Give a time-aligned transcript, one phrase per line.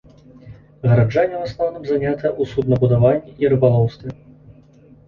[0.89, 4.09] Гараджане ў асноўным занятыя ў суднабудаванні і рыбалоўстве.